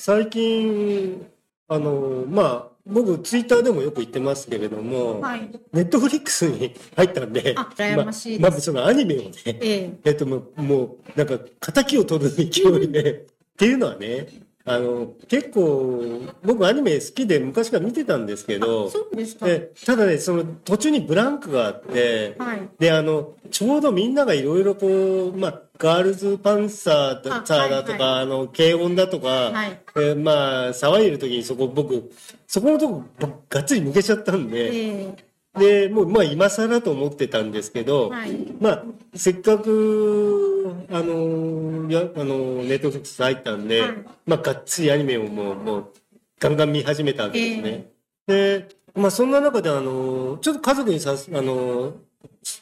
[0.00, 1.26] 最近、
[1.68, 5.50] あの、まあ、僕、ツイッターでもよく言ってますけれども、はい。
[5.74, 9.92] ネットフリックスに入ったんで、あ羨ましいですまあ、まあそのアニメをね、ええ。
[10.04, 13.26] えっと、もう、もうなんか、仇を取る勢いで、っ
[13.58, 14.28] ていうのはね、
[14.74, 19.46] あの、結構、僕アニメ好きで昔から見てたんですけど、そうですか。
[19.46, 22.68] でただね、その途中にブランクがあって、はい。
[22.78, 32.12] で、あの、ちょうどみんながいろいろこう、まあ、ガールズパンサーだとか、はいあの、軽音だとか、はいえーまあ、騒いでる時にそこ僕、
[32.46, 35.29] そこのとこ僕がっつり抜けちゃったんで、え
[35.60, 38.16] で、もう、まあ、今更と思ってたんですけど、え。
[38.16, 38.30] はい。
[38.60, 43.94] まあ、せっかく、あの、や、あの、ネットフリックス入ったんで、はい
[44.26, 45.92] まあ、がっつりアニメをもう、もう、
[46.38, 47.90] ガンガン見始めたわけですね。
[48.26, 52.09] で、まあ、そんな中で、あの、ちょっと家族にさす、あの、え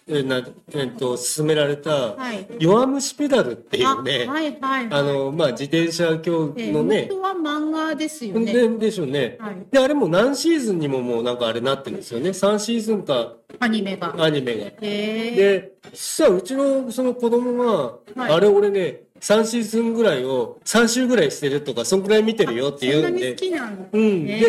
[0.06, 0.42] な、
[0.74, 2.46] えっと、勧められた、はい。
[2.58, 4.86] 弱虫ペダルっていあ、うね、はいはい。
[4.90, 8.52] あの、まあ、自転車競ええ、技のね、本当は漫画ですよね。
[8.52, 9.36] ででしょうね。
[9.38, 9.56] はい。
[9.70, 12.30] で、あれも何シーズンにももうなんかあれなってるんですよね。
[12.30, 14.14] 3シーズンか、アニメが。
[14.22, 14.66] アニメが。
[14.80, 15.36] ええ。
[15.36, 23.86] で、そしたらうちのその子供が、はいあれ俺ね、3シーズンぐらいを3週ぐらいしてるとか、そんくらい見てるよって言うんで好、きなの？
[23.92, 24.24] うん。
[24.24, 24.40] ね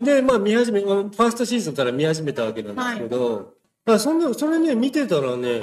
[0.00, 5.62] で、で、まあ見始め、ファーストシーズンから見始めたわけなんですけど、あそんな、それね、見てたらね、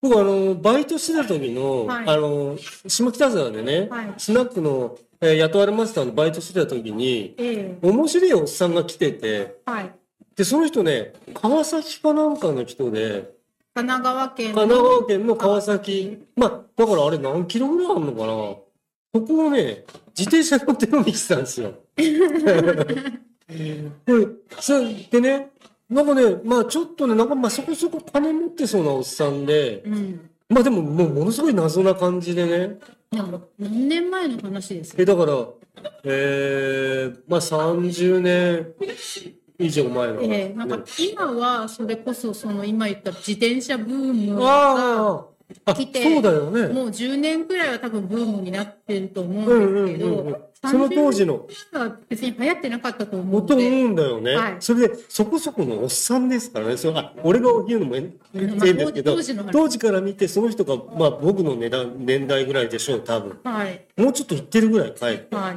[0.00, 7.88] 僕あの、バイトしてた時の、はいあの、下北沢でね、はいスナックの、えー雇われマスターのバイトしてた時に、ええ。
[7.88, 9.94] 面白いおっさんが来てて、はい。
[10.34, 13.30] で、その人ね、川崎かなんかの人で、
[13.74, 14.60] 神奈川県の。
[14.62, 16.18] 神奈川県の川崎。
[16.36, 18.56] まあ、だからあれ何キロぐらいあるのかな？
[19.14, 19.84] そこをね、
[20.18, 21.74] 自転車乗って飲みに来てたんですよ。
[24.06, 24.26] これ、
[24.58, 25.51] そでね、
[25.92, 30.30] なんかね、まあちょっとね、なんかまあそこそこ金持ってそうなおっさんで、うん。
[30.48, 32.78] まあでももうものすごい謎な感じでね。
[33.10, 35.46] なんか何年前の話ですえ、かだから、
[36.04, 38.72] えー、まあ30年
[39.58, 40.22] 以上前の。
[40.22, 45.26] ええなんか今はそれこそその今言った自転車ブームがあ
[45.66, 46.68] あ、あ、来てそうだよね。
[46.72, 54.36] もう10年くらいは多分ブームになってると思うんうんですけうんうんうんど、その当時の、30年は別に流行ってなかったと思もと思うんだよね。
[54.36, 56.76] はいそれで、そこそこのおっさんですからね。
[56.76, 59.16] それあ俺が言うのも変変まあですけど、
[59.50, 63.38] 当時から見て、その人が、まあ僕の値段、年代ぐらいでしょう、多分。
[63.42, 65.34] はい、もうちょっと行ってるぐらい帰って。
[65.34, 65.56] はい、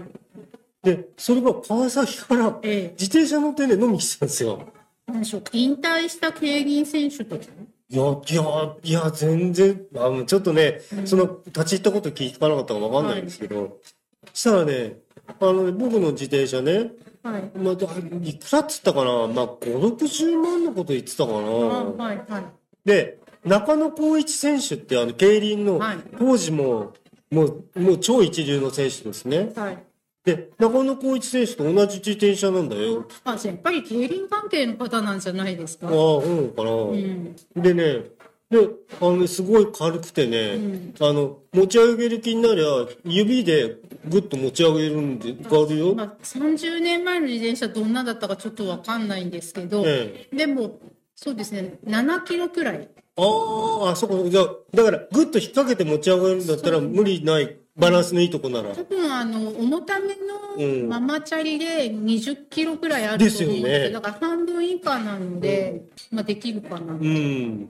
[0.82, 4.60] で、それが川崎からええ自転車乗ってね、飲みに来てたんですよ。
[5.08, 7.44] なんでしょうか、引退した競輪選手とか、
[7.88, 13.95] いや、いや、いや、全然、あのちょっとね、その、立ち入ったこと聞かなかったかわかんないんですけど、そ
[14.34, 15.00] したらね、
[15.40, 16.92] あのね、僕の自転車ね、
[17.24, 17.88] はい、まあ、だ
[18.24, 21.38] いくらっつったかな、まあ、5、60万のこと言ってたかな。
[21.40, 21.42] あ
[21.86, 22.44] はい、はい、
[22.86, 26.94] で、中野浩一選手って、あの、競輪のはい、当時も、
[27.32, 29.52] もう、もう超一流の選手ですね。
[29.56, 29.78] はい。
[30.24, 33.08] で、中野浩一選手と同じ自転車なんだよ。
[33.24, 35.88] あやっぱり競輪関係の方なんじゃないですか？
[35.88, 36.72] ああ、うんかな。
[36.72, 38.06] うん、でね、
[38.50, 38.70] で、
[39.02, 45.96] あのね、すごい軽くてね、あの、持ち上げる気になりゃ、指でグッと持ち上げるんで、があるよ。
[45.96, 50.80] まあ、30年前の自転車どんなだったかちょっとわかんないんですけど、えでも、
[51.16, 52.88] そうですね、7キロくらい。
[53.18, 53.22] あ
[53.88, 58.76] あ、あそこ、じゃあだから、グッと引っ掛けて持ち上げるんだったら、無理ない、バランスのいいとこなら。
[58.76, 60.16] 多分あの重ため
[60.58, 60.84] うん。
[60.84, 63.80] のママチャリで20キロくらいあると思うんですよ。
[63.88, 63.90] ね。
[63.90, 67.70] だから半分以下なので、まあできるかな、うん。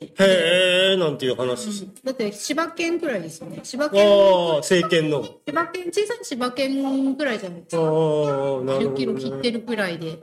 [0.00, 1.88] へえ、なんていう話。
[2.02, 3.60] だって柴犬くらいですよね。
[3.62, 4.00] 柴犬。
[4.00, 5.24] ああ、政権の。
[5.46, 5.84] 柴犬。
[5.92, 10.18] 小さい柴犬くらいじゃないですああか、なるほ10ど、キロ切ってるくらいで。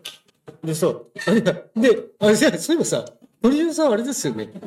[0.64, 0.94] でさ、
[1.28, 3.06] あれだ、で、あれじゃあそういえばさ、
[3.42, 4.52] 鳥居さんあれですよね。
[4.54, 4.62] な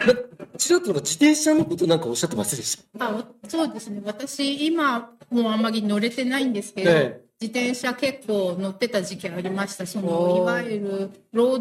[0.58, 3.08] ちらっと自転車のことなんかおっしゃってませんでした？
[3.08, 4.00] あわそうですね。
[4.04, 7.24] 私今もうあんまり乗れてないんですけど、ええ。
[7.40, 9.86] 自転車結構乗ってた時期ありました。
[9.86, 10.38] そおのー。
[10.38, 11.60] いわゆるロー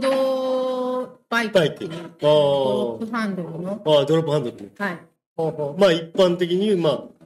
[1.08, 3.82] ドバイクっていドロップハンドルの。
[3.86, 4.58] あ、ああ、ドロップハンドル。
[4.58, 4.70] ね。
[4.78, 5.00] はい。
[5.78, 7.23] まあ一般的に、まあ、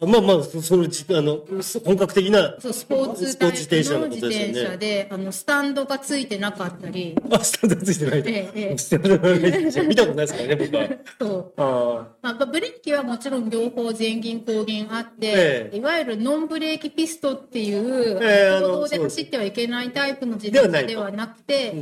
[0.00, 1.40] まあまあ、そそのじ、あの、
[1.84, 4.44] 本格的な、そうスポーツスポーツ自転車のことですよね。
[4.50, 7.16] 転車であのスタンドがついてなかったり。
[7.30, 8.18] あ、スタンドついてない。
[8.18, 8.22] え
[8.54, 8.78] えええ。
[8.78, 9.34] スタンドがな
[9.82, 10.88] い見たことないですからね、僕は。
[11.18, 11.52] そう。
[11.56, 15.76] あまあ、ブレーキはもちろん両方前銀後銀あって、ええ。
[15.76, 21.74] いわゆるノンブレーキピストっていう、ええあの公道で走ってはいけないタイプの自転車ではなくて、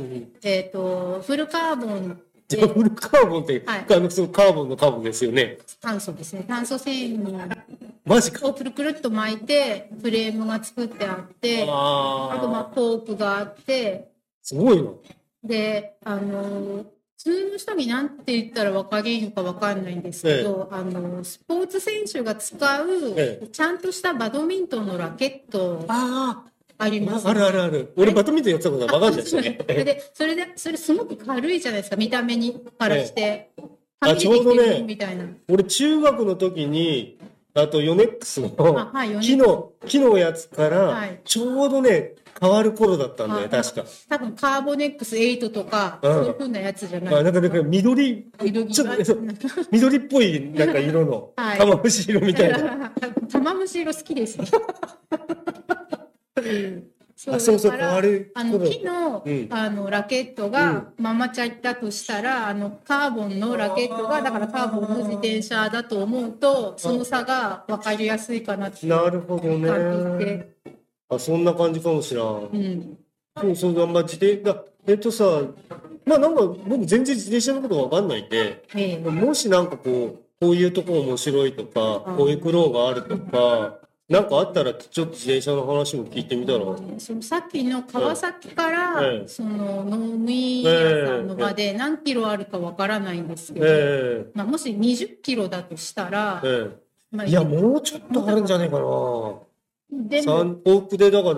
[0.43, 2.21] えっ、と、フルカーボン
[2.57, 5.57] じゃあフルカーボンって、はいあの、そのカーボンのカーボンですよね。
[5.81, 6.45] 炭素ですね。
[6.47, 7.55] 炭素繊維
[8.05, 8.47] マジか。
[8.47, 14.11] をくるくるっと巻いて、フレームが作ってあって、あとまあああ、フォークがあって、
[14.41, 14.89] すごいな。
[15.43, 16.85] で、あのー
[17.23, 25.85] 普通の人に何て言ったら分かりるか分かんないんですけど、あのスポーツ選手が使う、えちゃんとしたバドミントンのラケット
[26.77, 27.93] ああります、あ、あるあるある。
[27.95, 29.57] 俺バドミントンやってたことは分かんないしそれね。
[29.57, 33.51] でそれでそれすごく軽いじゃないですか見た目にからして、
[33.99, 37.19] あ紙でちょうどね俺中学の時に、
[37.53, 38.49] あとヨネックスの
[39.21, 43.83] 木の、木のやつかはらい、ちょうどね、変わる頃だったんだよ、あ確か。
[44.09, 46.13] 多分カーボネックス8とか、うん。
[46.13, 47.15] そういう風なやつじゃない。
[47.15, 49.15] あなんか、なんか緑、色ちょっと
[49.71, 51.57] 緑っぽいなんか色の、 はい。
[51.59, 52.91] 玉虫色みたいな。
[53.31, 54.47] 玉虫色好きですね。
[56.35, 59.47] あそうそうだから変わるあの頃木の,、うん。
[59.51, 70.17] あのラケットがママチャリだとしたら、あのカーボンのラケットがだからカーボンの自転車だと思うとその差が分かりやすいかなってなるほどね。
[70.17, 70.55] で、
[71.09, 72.25] あ、そんな感じかもしらん。
[72.25, 72.97] うん、
[73.39, 75.43] そうそう、まあ、自転だ、えっとさ、
[76.05, 78.97] まあなんか僕全然自転車のことわかんないんで、ええ。
[78.97, 83.77] もしなんかこう、こういうとこ面白いとか、こういう苦労があるとか、
[84.13, 86.59] なんかあったらちょっと自転車の話も聞いてみたら？
[86.99, 96.77] そのさっきの川崎から、ええその農務屋さんのまで何キロあるかわからないんですけど、えまあ、もし20キロだとしたらえ、え
[97.11, 98.81] まあえいや、もうちょっとあるんじゃないかな。
[98.81, 101.35] でも三往復でだから、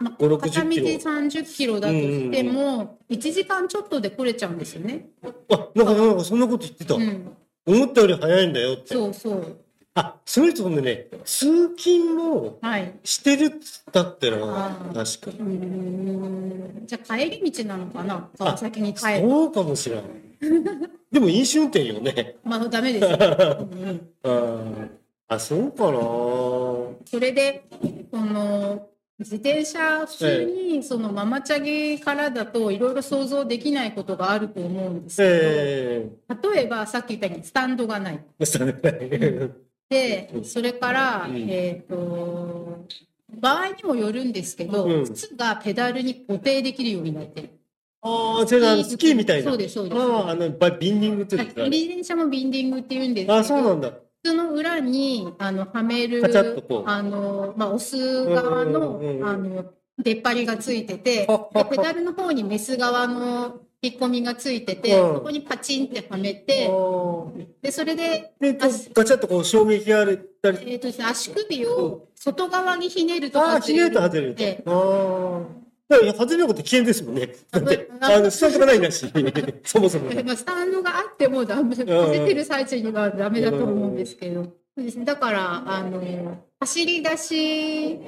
[0.00, 5.10] まあ5 60片道キロ30キロだとしても、1時間ちょっとで来れちゃうんですよね。
[5.50, 6.94] あ、なんか、なんかそんなこと言ってた。
[6.94, 8.94] うん、思ったより早いんだよって。
[8.94, 9.56] そうそう。
[9.98, 12.94] あ、それとね、通勤もはい。
[13.02, 16.82] してるっつったってな、あ確かうーん。
[16.86, 18.28] じゃあ帰り道なのかな？
[18.38, 19.28] 川崎に帰る。
[19.28, 20.04] そうかもしれない。
[21.10, 22.36] でも飲酒運転よね。
[22.44, 23.18] まあダメですよ。
[23.60, 24.90] うんうん
[25.28, 25.98] ああ、そうかな。
[27.04, 27.64] それで、
[28.10, 36.08] この、自転車普通にそのママチャリからだといろいろ想像できないことがあると思うんですけえ
[36.40, 38.24] ど、例えばさっき言ったようにスタンドがない。
[38.38, 38.74] えそうね
[39.88, 41.36] で、それから、うん。
[41.48, 42.86] えっ、と、
[43.40, 45.04] 場合にもよるんですけど、うん。
[45.04, 47.50] 靴がペダルに固定できるようになってる。
[48.02, 49.50] ああ、それあのスキーみたいな。
[49.50, 50.00] そうですそうです。
[50.00, 51.42] ああ、あの、バビンディングってい。
[51.42, 51.62] うか。
[51.68, 53.92] 自転車もビンディングって言うんですけど、ああ、そうなんだ。
[54.22, 56.22] 靴の裏にあのはめる
[56.86, 59.64] あの、まあ、押す側の,、うんうんうんうんあの
[59.98, 66.68] 出っ張りがついててペダルの方にメス側の引っ込みがついてて、うんそこにパチンってはめて
[67.62, 70.58] でそれで、で、ガチャッとこう衝撃があったり。
[70.62, 74.70] えーとですね、足首を外側にひねるとああ、ひねると外れるでと。
[74.70, 75.58] ああ。
[75.88, 77.34] だから外れること危険ですもんね。
[77.50, 79.06] だって、ああの、スタートがないんだし、
[79.64, 80.10] そもそも。
[80.22, 86.00] まあ、スタンドがあってもダメ、走ってる最中にはダメだと思うんですけど、そうですね、だからあの
[86.60, 87.98] 走り出し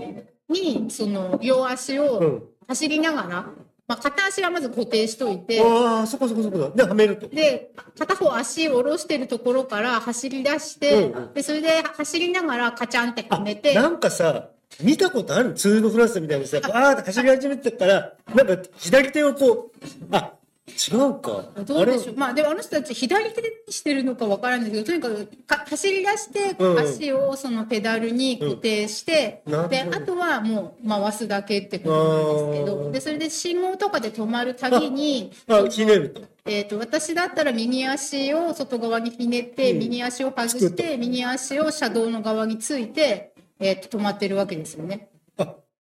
[0.48, 2.42] にその両足うをん。
[2.68, 3.50] 走りながら、
[3.90, 6.70] まあ、片足はまず固定しといてああ、そこそこそこだ。
[6.70, 7.26] で、はめると。
[7.26, 14.50] で片方足を下ろしてるところから走り出して、うんうんでそれで走りながらカチャンってはめてなんかさ、
[14.80, 15.54] 見たことある？
[15.54, 20.34] ツール・ド・フランスみたいなさ、バーって走り始めてから、なんか左手をこう、あ、
[20.68, 21.48] 違うか。
[21.64, 26.72] どうでしょあうまあでもあの人たち左手でしてるのかわからないんですけどとにかくか走り出してうん。
[26.72, 29.52] うん足をそのペダルに固定して、うん。
[29.52, 29.90] なるほど。
[29.90, 36.22] であとはもう回すだけってことなんですけどでそれで信号とかで止まるたびにれあ、ひねると。
[36.46, 39.78] えー、と私だったら右足を外側にひねって、うん。
[39.80, 45.09] 右足を外して右足を車道の側について、えー、と止まってるわけですよね。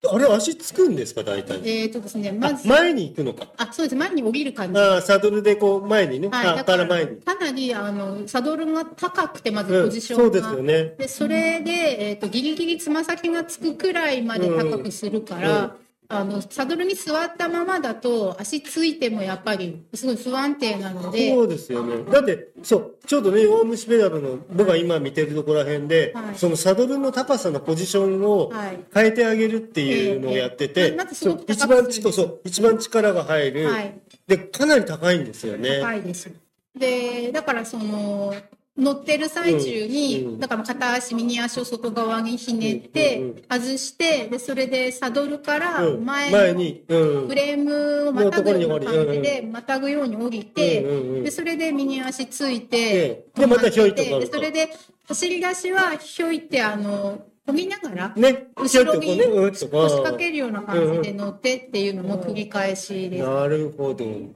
[0.08, 1.56] あ、あれ足つくんですか、大体？
[1.64, 3.48] えーとですね、まあず前に行くのか。
[3.56, 6.28] あそうです前に降りる感じああ、サドルでこう前にね。
[6.28, 7.16] はい、あ、だから前に。
[7.18, 10.94] かなりあのサドルが高くてまずうん、ポジションが、そうですよね。
[10.98, 11.70] でそれで、
[12.10, 15.70] えー、とギリギリつま先がつくくらいまで高くするから、うん
[16.12, 22.02] あのサドルに座ったままだと足ついてもやっぱりすごい不安定なのでそうですよね。
[22.10, 33.94] だって、そう、ちょうどね、大虫ペダルの、僕が今見てるところら辺で、はいそのサドルの高さのポジションをはい変えてあげるっていうのをやってて、ええええまずすそうごく高く一番そう、一番力が入る、はい
[34.26, 35.78] で、かなり高いんですよね。
[35.80, 36.30] 高いです。
[36.76, 38.34] でだからその
[38.80, 40.40] 乗ってる最中に、うんうん。
[40.40, 46.04] だから片足右足を外側にひねって、うん外してでそれでサドルからうん。
[46.04, 47.28] 前に、うん。
[47.28, 47.34] フ。
[47.34, 50.82] レームをまたぐような感じでまたぐように降りて、
[51.22, 54.70] でそれで右足ついえてえ、でまたひょいとかでそれで
[55.08, 63.24] 走り出しはひょいってあの漕ぎながら、ね、後ろに腰掛けるような感じで乗ってっていうのも繰り返しです。
[63.24, 64.30] なるほどね。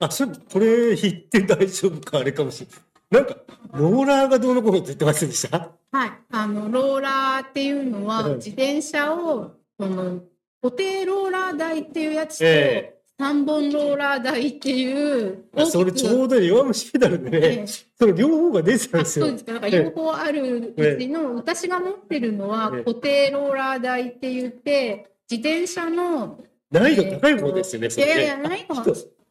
[0.00, 2.78] あ、それ、これ言って大丈夫か、あれかもしれない。
[3.14, 3.36] なんか、
[3.72, 5.70] ローラーがどうのこうのって言ってませんでした？
[5.92, 8.36] はい、あのローラーっていうのはうん。
[8.38, 10.20] 自転車をその
[10.60, 17.66] 固定ローラー台っていうやつと、え3本ローラー台っていうあそれちょうど弱虫ペダルでえね、
[17.96, 19.26] その両方が出てたんあですよ。
[19.26, 19.44] そうです。
[19.44, 19.52] か。
[19.52, 22.82] なんか両方あるうちの、私が持ってるのはええ。
[22.84, 26.40] 固定ローラー台って言って、自転車の、
[26.72, 28.00] 難易度高い方ですよね、そ。
[28.00, 28.84] いやいや、難易度はあ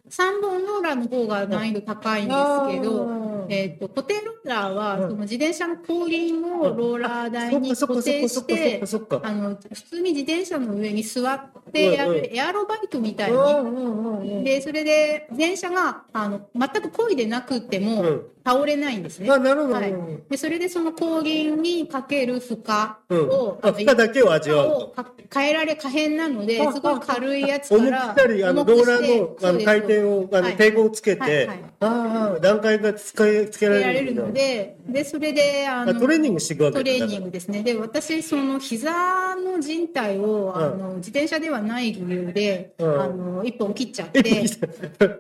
[0.10, 3.06] 3本ローラーの方が難易度高いんですけど、
[3.50, 5.10] えっと固定ローラーは、うん。
[5.10, 8.82] その自転車の後輪をローラー台に固定して。
[9.24, 12.12] あの普通に自転車の上に座ってやうん。
[12.12, 14.44] うるエアロバイクみたいに、うんうんうんうん。
[14.44, 18.22] でそれで電車があの全く漕いでなくっても、うん。
[18.46, 19.32] 倒れないんですね。
[19.32, 19.76] あ、なるほど。
[19.76, 19.94] はい。
[20.30, 23.74] でそれでその後輪にかける負荷うん。
[23.74, 24.94] 負荷だけを味わう
[25.34, 37.24] 変えられ可変なのであすごい軽いやつ重からくしたり、あの、ローラーのあの回転を、あの、はい抵抗をつけてはいはい、ああ、段階が使い、つつけられるのででそれであのあトレーニングしていくわけトレーニング。
[37.24, 37.64] グですね。
[37.64, 43.02] で、私、その膝の靭帯を、あの、自転車ではない理由で、うん。
[43.02, 44.44] あの、一本切っちゃっえ、て、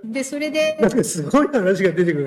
[0.04, 2.24] で、それで、なんかすごい話が出てくる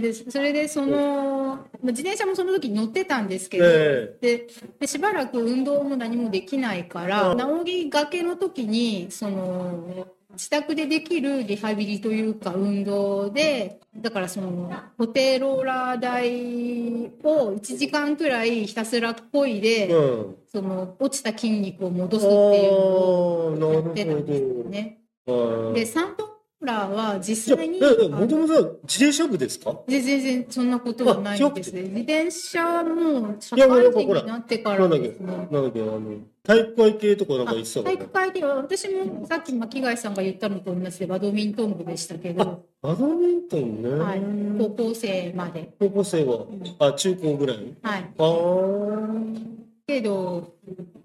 [0.00, 4.46] でそれでその自転車もその時に乗ってたんですけど、えで
[4.78, 7.64] でしばらく運動も何もできないから、うん。
[7.64, 20.36] 治りがけの時にその自宅でできるリハビリというか運動でだからその固定ローラー台を1時間くらいひたすらこいで、うん。
[20.52, 24.70] その落ちた筋肉を戻すっていうのをやってたんですよど。
[24.70, 24.98] ね。
[25.26, 26.29] はいでサンド
[26.62, 29.80] ラーは実際にえもともと自転車部ですか？
[29.88, 31.82] で全然そんなことはないんですね。
[31.82, 35.48] 自転車も社会人になってからですね。
[35.50, 36.00] なんだっけ、あの、
[36.42, 43.90] 体育会系とかなんか言ってたか体ら育会では私もさっき巻貝さんが言ったのと同じでバドミントン部でしたけど、バドミントンね。
[43.90, 44.22] はい、
[44.58, 45.72] 高校生まで。
[45.78, 46.46] 高校生は、
[46.78, 47.74] あ、中高ぐらい？
[47.82, 49.60] はい、ああ。
[49.86, 50.54] けど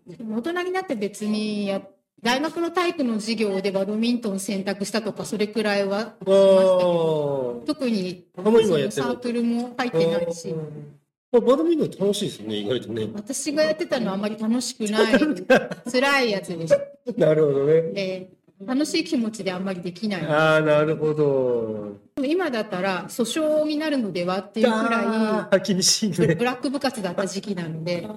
[0.08, 1.82] 大人になって別にや
[2.26, 6.16] 大学の体育の授業でバドミントン選択したとかそれくらいはああ。
[7.68, 10.56] 特にあんまり今やってそのないサークルも入ってないし
[11.32, 13.10] バドミントン楽しいですね、意外とね。
[13.14, 15.14] 私がやってたのはあまり楽しくない
[15.92, 16.80] 辛いやつでした。
[17.18, 17.74] なるほどね。
[17.96, 20.26] えー楽しい気持ちであんまりできない。
[20.26, 21.98] ああ、なるほど。
[22.26, 26.36] 今だったら訴訟になるのではっていうくらあー厳しいいね。
[26.36, 28.08] ブラック部活だった時期なので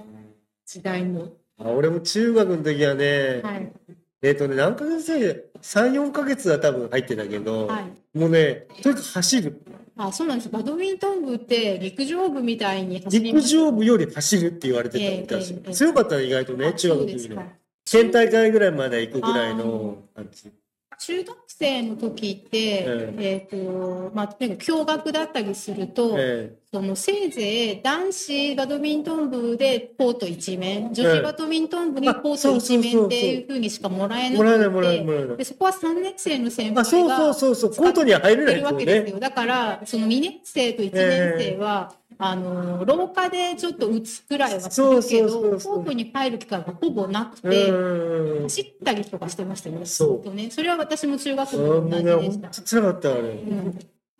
[0.64, 1.32] 時代も。
[1.58, 3.72] あ俺も中学の時はね、はい
[4.20, 8.18] えっ、とね、何ヶ月で、3、4ヶ月は多分入ってたけど、はい。
[8.18, 9.62] もうね、とにかく走る。
[9.96, 10.50] あそうなんです。
[10.50, 17.42] バドミントン部って陸上部みたいに走り陸上部より走るって言われてたみたいですええええ強かったね、意外とね、あ中学の時の。
[17.84, 20.52] 県大会ぐらいまで行くぐらいの感じ。
[21.00, 23.36] 中学生の時って、ええ。
[23.46, 35.44] っ、とまあとにかく共学だったりすると、えそのせいぜい男子バドミントン部でコート一面女子バドミントン部にコート一面っていうふうにしかもらええなくて。
[35.44, 39.10] そこは3年生の先あ、そう輩がそうそうそう、コートには入れないわけですね。
[39.12, 39.20] よ。
[39.20, 47.70] だからその2年生と1年生は、あの廊下でちょっと打つくらいはするけどそうそうそうそうコートに入る機会がほぼなくうて。
[47.70, 48.42] ん。
[48.42, 49.86] 走ったりとかしてましたよね。
[49.86, 50.50] そうね。
[50.50, 52.48] それは私も中学校あもうね、と同じでした。
[52.48, 53.20] ほんと辛かった、あれ。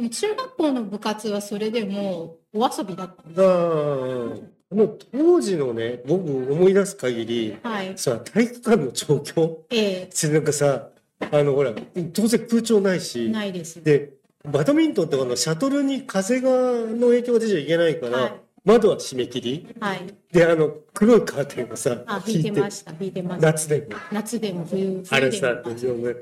[0.00, 4.42] うん、中学校の部活はそれでもお遊びだったんです。
[4.74, 7.96] もう当時のね、僕思い出す限り、はい。
[7.96, 9.56] さ、体育館の状況？
[9.70, 10.90] えなんかさ、
[11.32, 11.72] あの、ほら、
[12.12, 13.82] 当然空調ないえし、ないです。
[13.82, 18.32] で、バドミントンってこのシャトルに風が、の影響が出ちゃいけないから、はい
[18.64, 19.74] 窓は閉め切り？
[19.80, 20.00] はい。
[20.30, 22.92] で、あの、黒いカーテンがさ、あ、引いてました。
[23.00, 23.46] 引いてました。
[23.46, 23.86] 夏でも。
[24.12, 25.54] 夏でも冬、あれさ。
[25.54, 25.70] なんか、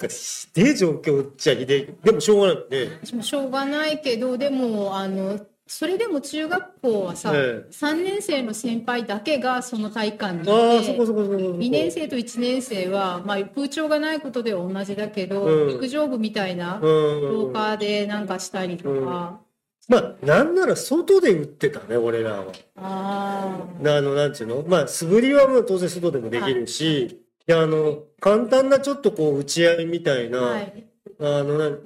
[0.07, 1.95] ひでえ状況じゃひでえ。
[2.05, 3.23] でもしょうがないね。
[3.23, 11.51] しょうがないけど、でも、あの、それでも中学校はさ、ええ3年生の先輩だけがその体育館にああ、いてそこそこそこそこ。
[11.59, 17.21] 2年生と1年生は、まあ、空調がないことでは同じだけど、うん陸上部みたいなうん。
[17.33, 19.41] 廊下でなんかしたりとか、
[19.89, 22.53] まあ、なんなら外で打ってたね、俺らは。
[22.77, 24.63] ああの、なんていうの？
[24.63, 30.87] まあ、素振りはもう当然外でもできるし、で、あの、簡単なちょっとこう、打ち合いみたいあ、な、はい。
[31.21, 31.79] あの、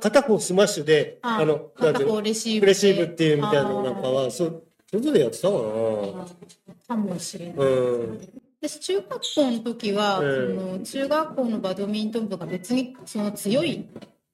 [0.00, 2.66] 片方スマッシュで、ああの、片方レシーブで。
[2.66, 5.60] レシーブっていうみたいなのなんかあは、そう、外でやってたかな。
[5.60, 6.14] ー
[6.88, 7.56] かもしれない。
[7.56, 8.28] うん。
[8.60, 13.86] 私中学校の時は、ええその中学校のバドミントン部が別にその強い、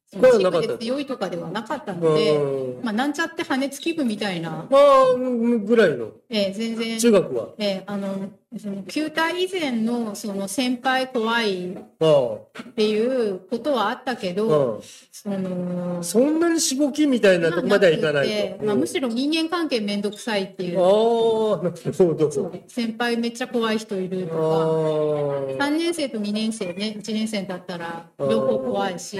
[0.06, 2.84] そこれのはなかった地区で強いとかではなかったので、うん。
[2.84, 6.12] まあ、なんちゃって羽根つき部みたいな、ああ、ぐらいの。
[6.28, 7.49] ええ全然、中学は。
[7.58, 12.38] ええあの、その球体以前のその先輩怖いっあ
[12.75, 14.83] ていうことはあったけあ、ど、うん。
[15.12, 18.64] そのそんなにしごきみたいなとこまではいかないと。
[18.64, 22.28] まあ、うんむしろ人間関係めんどくさいっていう、ああ、なるほど。
[22.33, 29.16] そう先輩めっちゃ怖い人いるあとーか、3年生と2年生ね、1年生だったら両方怖いし。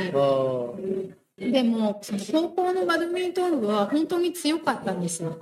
[1.39, 5.37] でも、その高校のバドミントン部は本当に強かったんですよ。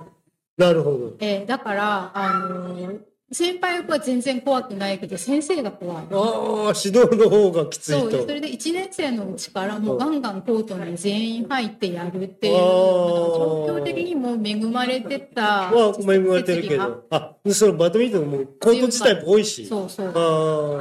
[0.57, 1.13] なるほど。
[1.19, 6.07] えーだから、あのー先輩は全然怖くないけど、先生が怖い。
[6.11, 8.21] ああ、指導の方がきついそう、と。
[8.23, 17.05] それで1年生のうちからもうガンガンコートに全員入ってやるっていう、状況的にも恵まれてたは恵まれてるけど。
[17.11, 19.65] あ、そのバドミントンもコート自体も多いし。
[19.67, 20.11] そうそう。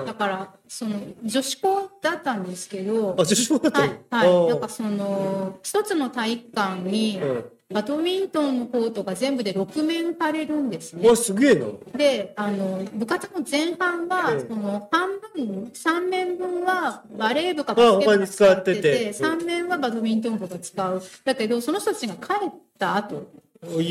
[0.01, 3.23] あだから、その女子校だったんですけど、あ。
[3.23, 4.49] あ、女子校だったはのい、はい。
[4.49, 11.11] なんあかその、一つの体育館にー、バドミントンのコートが全部で6面張れるんですねうん。。
[11.11, 11.67] わ、すげえな。
[11.99, 21.03] で、あの、部活の前半は、うんその、半分、3面分はバレー部かバスケ部が使ってて、てて3面はバドミントン部が使う。
[21.25, 23.27] だけど、その人たちが帰った後、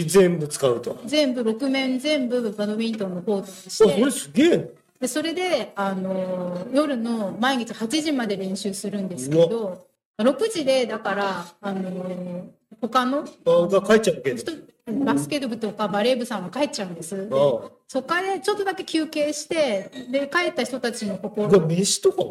[0.08, 1.00] 全部使うと。
[1.06, 4.72] 全部6面全部バドミントンのコートにあ、しそれて、すげえ。
[5.02, 9.86] でそれで、あの、夜の毎日8時まで練習するんですけど、
[10.18, 12.50] 6時で、だから、あの、
[12.82, 13.26] 他の？
[13.46, 14.38] あ、が帰っちゃうけど。
[14.38, 14.52] 人
[15.06, 17.28] バスケ部とかバレー部さんは帰っちゃうんです。
[17.30, 21.18] そこでちょっとだけ休憩して、で、帰った人たちのあ。
[21.18, 22.24] 心が飯とか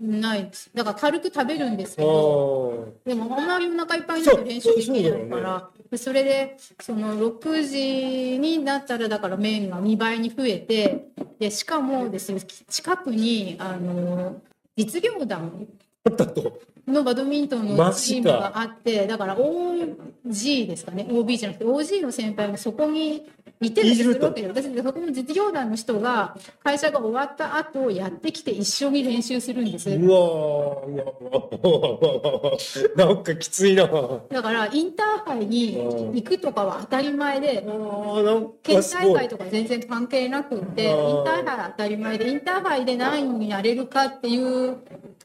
[0.00, 0.70] ないです。
[0.74, 3.08] だから軽く食べるんですけあど、あ。
[3.08, 11.06] でもあんまりお腹いっぱいになって練習できないそうそうだよから、でそれで、その6時になったら、だから麺が2倍に増えて、
[11.38, 14.42] で、しかもですね、近くに、あの、
[14.76, 16.60] 実業団あったと。
[16.86, 23.26] のバドミントンのチームがあって、だから OG ですかね、OB じゃなくて OG の先輩がそこに
[23.64, 29.90] いているとするわけで、私、そこの実業団の人が会社が終わった後やってきて一緒に練習するんです。
[29.90, 31.04] うわうわ
[31.62, 32.52] うわ
[32.96, 33.86] なんかきついな。
[33.86, 35.76] だからインターハイに
[36.14, 37.66] 行くとかは当たり前で、
[38.62, 39.28] 県大会。
[39.28, 44.76] とか全然関係なくて、インターハイ当たり前で、インターハイで何位になれるかっていう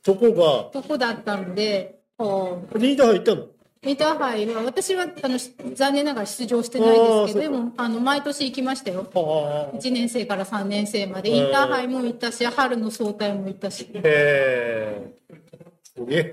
[0.04, 3.48] とこが、とこだったので、リーダー入ったの
[3.82, 5.38] インターハイは私はあの
[5.74, 9.10] 残念ながら出場してないですけど、でもあの毎年行きましたよ。
[9.16, 9.78] ああ。
[9.78, 15.14] 1年生から3年生まで、うんインターハイも行ったし、春の総体も行ったし、へえ。
[15.96, 16.30] それ。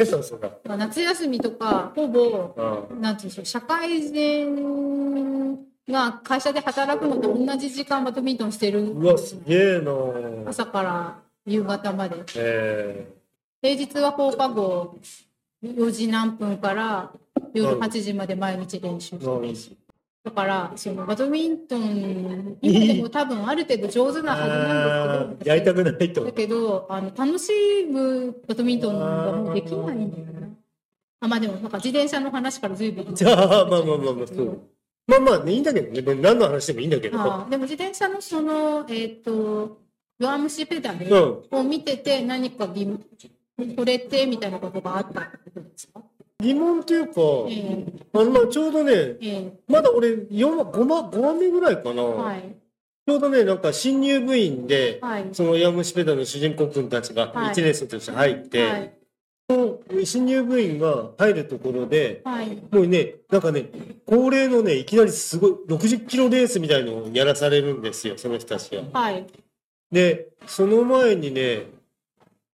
[0.65, 5.57] まあ夏休みとか、ほぼ、あなんていうんでしょう、社会人
[5.89, 9.93] が会社で働くのと同じ時間バドミントンしてるうわ、すげえな。
[10.51, 12.17] 朝から夕方まで。
[12.35, 13.07] え
[13.63, 14.99] 平日は放課後
[15.65, 17.13] 4時何分から
[17.57, 19.77] 夜8時まで毎日練習してるし。
[20.25, 24.23] だから、そのバドミントン、今でも多分ある程度上手え。
[24.23, 26.33] なはずあなんですけど、あ、やりたくないとだ。
[26.33, 27.53] けど、あの楽し
[27.89, 30.49] むバドミントンがもうできないんだよな。
[31.21, 33.15] あまあでも、なんか自転車の話から随分。
[33.15, 34.61] じゃあ、まあまあまあまあ、そう。
[35.07, 36.21] まあまあね、いいんだけどね。
[36.21, 37.21] 何の話でもいいんだけど。
[37.21, 39.79] ああでも自転車のその、えっ、と、
[40.19, 41.59] 弱虫ペダルうん。
[41.61, 46.03] を見てて何かこれってみたいなことがあったってことですか？
[46.43, 52.03] 疑問というか、えあの、まあちょうどね、ええまだ俺、4話、5話、5話目ぐらいかな。
[52.03, 52.57] えはい。
[53.07, 55.29] ちょうどね、なんか新入部員で、はい。
[55.33, 58.93] そのヤムシペダルの主人公くんたちがはい1年生として入って、はい。
[60.05, 62.49] 新入部員が入るところで、はい。
[62.71, 63.71] もうね、なんかね、
[64.05, 68.83] 恒例のね、いきなりすごい60キロレースみたいのをやらされるんですよ、その人たちが。
[68.93, 69.27] はい。
[69.91, 71.63] で、その前にね、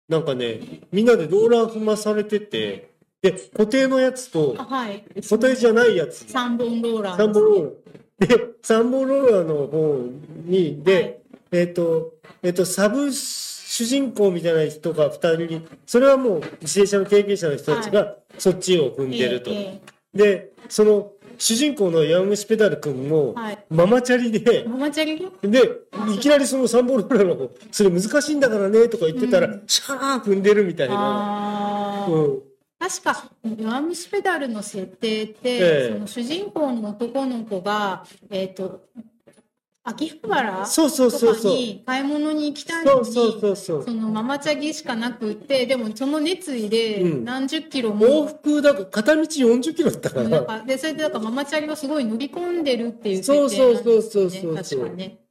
[0.09, 0.61] なんかね、
[0.93, 2.92] みんなでローラー踏まされてて、
[3.23, 5.05] で、固定のやつとあ、はい。
[5.23, 8.27] 固定じゃないやつ、三本ローラー3本ローラー。
[8.27, 10.05] で、3本ローラーの方
[10.45, 11.19] に、で、はい
[11.53, 19.51] えっ、と、えっ、と、サブ主人公みたいな人が2人に、それはもう自転車の経験者の人たちがそっちを踏んでると。
[19.51, 19.81] え
[20.15, 25.51] で、その主人公のヤングシペダル君も、はいママチャリでえ、ママチャリ？
[25.51, 25.71] で、
[26.15, 32.07] いきなりその3本ローラーの方、それ難しいんだからねとか言ってたら、うシャー踏んでるみたいな。
[32.09, 32.52] うん。
[32.83, 38.83] 確か弱虫ペダルの設定って、ええその主人公の男の子がえっ、と
[39.85, 41.53] 秋葉原そうそうとかそうそう。
[41.53, 43.85] に買い物に行きたいのにそうそうそうそう。
[43.85, 50.43] そのママチャギしかなくってでもその熱意でうん何十キロ往も、復だから片道40キロだったから。
[50.43, 55.22] かでそれでなんかママチャリをすごい乗り込んでるっていうそう設定なんですそうそうそうねそう確かね。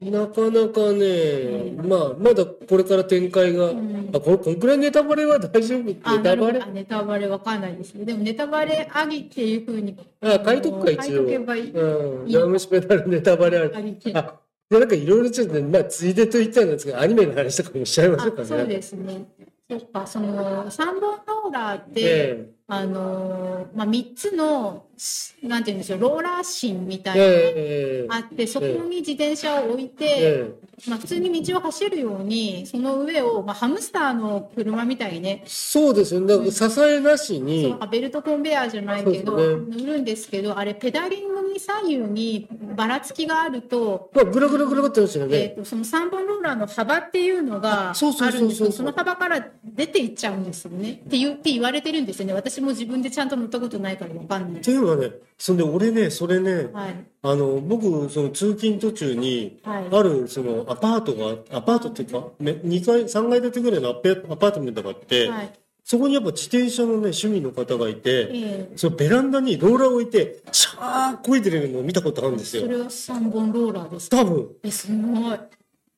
[0.00, 8.06] なかなかね、まあ、まだこれから展開が、んあ、これ、こんくらいネタバレは大丈夫ネあタバレなるほどあネタバレわかんないですね。
[8.06, 11.02] でもネタバレありっていうふうにあ、書いとくか、一応。
[11.02, 11.70] 書いとけばいい。
[11.70, 12.32] うん。
[12.32, 13.76] ラムシペダルネタバレある。
[13.76, 18.42] ありってあ、で、なんかいろいろちょっとね、まあ、ついでと言ったんですけど、アニメの話とかもしちゃいましょうかね。
[18.42, 19.26] あそうですね。
[19.70, 22.50] そっか、その三本ローラーって、え。
[22.72, 30.50] あのまあ三つのしなんて言うんでしょう、ローラー芯みたえいなのがええあって、そこに自転車を置いて、え
[30.88, 36.28] まあ普通に道を走るように、その上をまあハムスターの車みたいにね、そうですよね。
[36.28, 44.10] だから支えなしそうに、あベルトコンベヤーじゃないけど、そうで乗るんですけど、あれペダリングに左右にばらつきがあると。
[44.14, 45.36] まあ、ぐるぐるぐるってますよえね。
[45.56, 50.92] ー、とその3本ローラーの幅っていうのがあるんですけどその幅から出ていっちゃうんですよね。
[50.92, 52.34] って言って言われてるんですよね。
[52.34, 54.60] 私も自分でちゃんと乗ったことないからわかんない。
[54.60, 56.94] っていうのはね、そんで俺ね、それね、はい。
[57.22, 59.84] あの、僕、その通勤途中に、はい。
[59.90, 65.59] ある、その、アパートが、アパートっていうか、ね、2階、3階建てぐらいのアパートメントがあって、はい
[65.90, 72.62] そこにやっぱ自転車のね、趣味の方がいて、えそのベランダにローラーを置いて、シャーこいでるのを見たことあるんですよ。
[72.62, 74.48] それは3本ローラーですか多分。
[74.62, 75.38] えすごい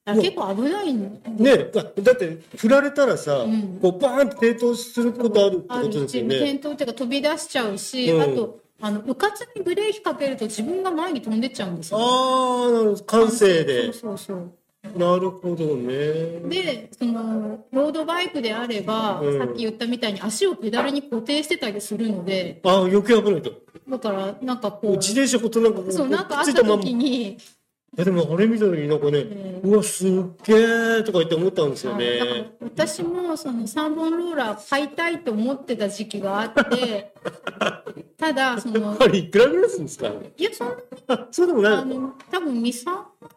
[0.06, 6.58] あ結構危ないんね、だだって振られたらさ、んこうバーンって転倒することあるってことですよ転ね。
[6.62, 13.04] 倒っていうか飛び出しちゃうし、うんあとあのうかつにブレーキかけると自分が前に飛んでっちゃうんですよああ、なるほど。
[13.04, 13.92] 感性でそう。
[13.92, 14.52] そうそう
[14.96, 15.94] なるほどね。
[16.48, 23.52] でそのロードバイクであれば、うんさっき言ったみたいに足をペダルに固定してたりするのでああ、余計危ないと。
[23.88, 27.61] だからなんかこう自転車ことなんかこうそうなんかあった時に、え
[27.94, 30.10] でもあれ見た時になんかね、えうわすっ
[30.44, 30.54] げ
[31.00, 32.52] えとか言って思ったんですよね。
[32.62, 37.12] 私もその3本ローラー買いたいと思ってた時期があって
[38.16, 40.08] ただそのあれいくらぐらいするんですか？
[40.38, 40.74] いやそんな
[41.08, 42.84] あ、そうでもないあの多分23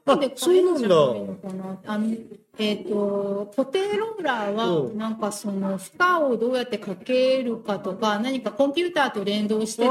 [0.05, 1.79] 本で買えるんじゃないのかな。
[1.85, 2.15] あの
[2.57, 9.89] えっ、と固定ローラーはうんなんかその負荷をどうやってかけるかとか何かコンピューターと連動してて。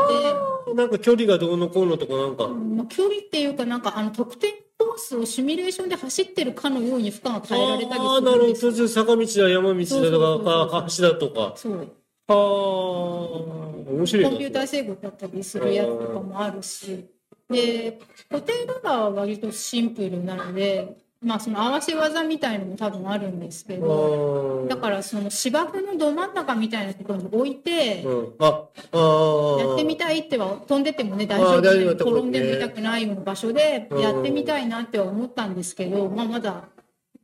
[0.74, 2.48] なんか距離がどうのこうのとかなんか。
[2.48, 4.48] まあ、距離っていうかなんかあの特定
[4.78, 8.88] コースをシミュレーションで走ってるかのように負荷が変えられたりああ、なるほど。
[8.88, 11.52] 坂道だ、山道だとか、あ橋だとか。
[11.56, 11.92] そう
[12.26, 14.30] ああ、面白いな。
[14.30, 17.04] コンピューター制御だったりするやつとかもあるし
[17.50, 17.98] で
[18.30, 29.62] 固定ローラーは割とシンプルなのでまあその合わせ技みたいのも多分あるんですけどだからその芝生のど真ん中みたいなところに置いてうん、あ、ああ。
[29.62, 31.62] やってみたいっては飛んでてもね大丈夫。
[31.62, 32.28] な夫ところね。
[32.28, 36.68] 転んでも痛くないような場所でやってみたいなっては思ったんですけど、まあ、まだ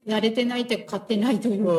[0.06, 1.72] やれてないってってないというか。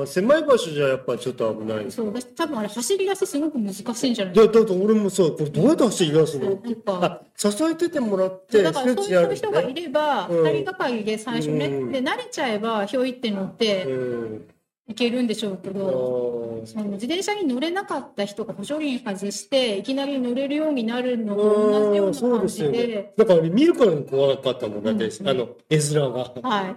[0.00, 1.90] ああ、狭い場所じゃやっぱちょっと危ない。
[1.92, 4.34] そう私多分あれ走り出しすごく難しいんじゃない？
[4.34, 6.50] だ、だって俺もさ、これどうやって走り出すの？
[6.50, 9.82] なんかあ、支えててもらって、だからそういう人がいる。
[9.82, 14.48] ればうん二人がかりで最初ね、うんで慣れちゃえばひょいって乗ってうん。
[14.90, 23.14] いけるんでしょうけあど、ーその自転車に乗れなかった人が補助輪外していきなり乗れるようになるのと同じようなそう感じですよねで。
[23.18, 26.32] だから見るからに怖かったもんだって、うんあの絵面が。
[26.42, 26.76] はい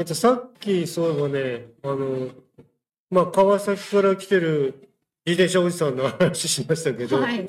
[0.00, 2.28] あとさっきそういえばね、あの、
[3.10, 4.88] まあ川崎から来てる
[5.26, 7.46] 自転車おじさんの話しましたけど、はい。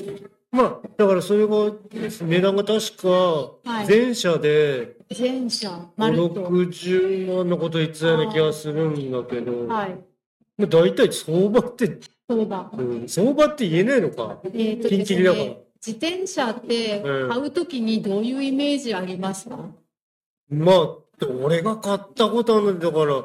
[0.52, 3.86] まあだからそれが値段が確かはい。
[3.88, 6.50] 全社で全車まる5、と。
[6.50, 9.98] 60万のこと言ってたような気がするんだけど、まはい。
[10.62, 14.40] あ大体相場って、そうだうん、相場って言えないのか？
[14.44, 15.44] えーとピンですキリだから。
[15.46, 19.58] ね自転車ってうん買うときにどういうイメージありますか、
[20.48, 20.96] まあ、
[21.28, 23.24] 俺が買ったことあるのだから、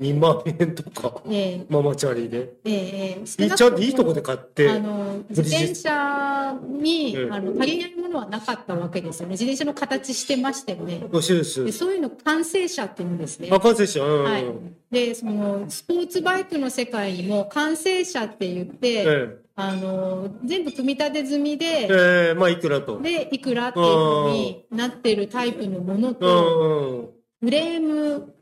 [0.00, 2.38] 2万円とか、えママチャリで。
[2.38, 9.32] ーえーちゃんといいとこで買って、あの自転車に、うんあの足りないものはなかったわけですよね。
[9.32, 11.06] 自転車の形してましたよね。
[11.12, 11.72] おしいで。
[11.72, 13.50] そういうの完成車って言うんですね。
[13.52, 14.24] 赤瀬氏、うん。
[14.24, 14.44] はい。
[14.90, 22.98] で、そのスポーツバイクの世界にも完成車って言って、えあの全部組み立て済みえで、ええまあ、いくらと。
[23.02, 27.19] でいくらっていうふうになってるタイプのものうと。
[27.40, 28.34] フレーム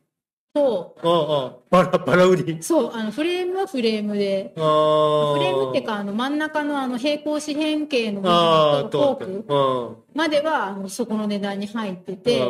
[0.52, 2.58] と、バラ、バラ売り？
[2.62, 4.52] そうあのフレームはフレームで。
[4.54, 9.54] フレームっていうかあの真ん中のあの平行四辺形の部ああ、分とフォとーク。
[9.54, 9.96] うん。
[10.14, 12.42] まではあのそこの値段に入ってて、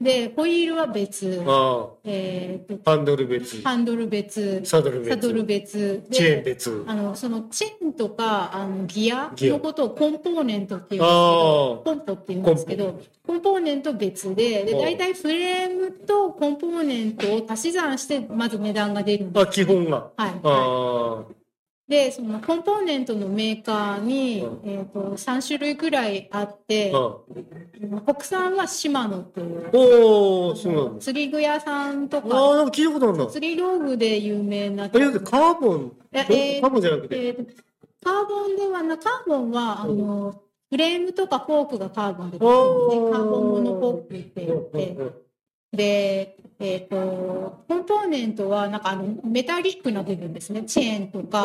[0.00, 3.62] でホイールは別、あえーハンドル別。
[3.62, 4.62] ハンドル別。
[4.64, 5.10] サドル別。
[5.10, 6.04] サドル別。
[6.10, 6.84] チェーンで別。
[6.86, 14.78] あのそのチェーンとかあのギアのことをコンポーネントっていうんですけあどコンポっていうんですけどコンポーネント別ででうん。
[14.80, 20.10] 大体フレームとコンポーネントを足し算してまず値段が出るんですあ、基本が。
[20.16, 21.24] はい、あは。
[21.88, 24.68] でそのコンポーネントのメーカーに、うん。
[24.68, 27.18] えー、と3種類くらいあってあ
[28.04, 29.70] 国産はシマノという。
[29.72, 31.00] おお、そうなんだ。
[31.00, 33.26] 釣り具屋さんとああ、かなんか聞いたことあるな。
[33.26, 34.86] 釣り道具で有名な。
[34.86, 37.26] え、だってカーボン、ええーカーボンじゃなくて。
[37.28, 37.66] えーと
[38.06, 45.25] カーボンではなカーボンはあのフレームとかフォークがカーボンででカーボンモノフォークって言って
[45.72, 50.62] で、えっ、と、コンポーネントは、なんかあの、メタリックな部分ですね。
[50.62, 51.44] チェーンとか。